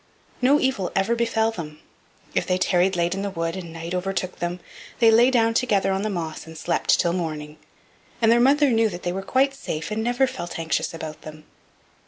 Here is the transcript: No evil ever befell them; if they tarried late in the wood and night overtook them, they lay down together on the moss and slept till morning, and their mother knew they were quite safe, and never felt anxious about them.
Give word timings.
No 0.41 0.59
evil 0.59 0.91
ever 0.95 1.13
befell 1.13 1.51
them; 1.51 1.79
if 2.33 2.47
they 2.47 2.57
tarried 2.57 2.95
late 2.95 3.13
in 3.13 3.21
the 3.21 3.29
wood 3.29 3.55
and 3.55 3.71
night 3.71 3.93
overtook 3.93 4.37
them, 4.39 4.59
they 4.97 5.11
lay 5.11 5.29
down 5.29 5.53
together 5.53 5.91
on 5.91 6.01
the 6.01 6.09
moss 6.09 6.47
and 6.47 6.57
slept 6.57 6.99
till 6.99 7.13
morning, 7.13 7.57
and 8.19 8.31
their 8.31 8.39
mother 8.39 8.71
knew 8.71 8.89
they 8.89 9.11
were 9.13 9.21
quite 9.21 9.53
safe, 9.53 9.91
and 9.91 10.03
never 10.03 10.25
felt 10.25 10.57
anxious 10.57 10.91
about 10.91 11.21
them. 11.21 11.43